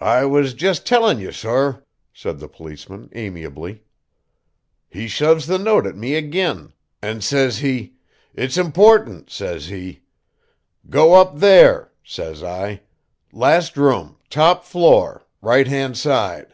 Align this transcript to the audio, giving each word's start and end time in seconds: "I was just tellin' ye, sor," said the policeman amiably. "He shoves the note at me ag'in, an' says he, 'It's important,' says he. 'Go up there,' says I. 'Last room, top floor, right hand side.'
"I 0.00 0.24
was 0.24 0.52
just 0.52 0.84
tellin' 0.84 1.20
ye, 1.20 1.30
sor," 1.30 1.84
said 2.12 2.40
the 2.40 2.48
policeman 2.48 3.08
amiably. 3.12 3.84
"He 4.88 5.06
shoves 5.06 5.46
the 5.46 5.60
note 5.60 5.86
at 5.86 5.94
me 5.94 6.16
ag'in, 6.16 6.72
an' 7.00 7.20
says 7.20 7.58
he, 7.58 7.94
'It's 8.34 8.56
important,' 8.58 9.30
says 9.30 9.68
he. 9.68 10.00
'Go 10.90 11.14
up 11.14 11.38
there,' 11.38 11.92
says 12.02 12.42
I. 12.42 12.80
'Last 13.32 13.76
room, 13.76 14.16
top 14.28 14.64
floor, 14.64 15.24
right 15.40 15.68
hand 15.68 15.96
side.' 15.96 16.52